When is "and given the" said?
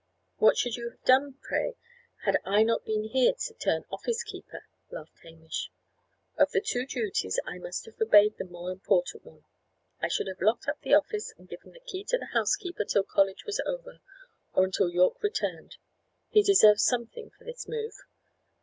11.37-11.79